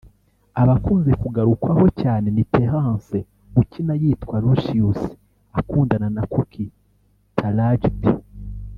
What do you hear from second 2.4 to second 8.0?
Terrence ukina yitwa Lucious akundana na Cookie (Taraji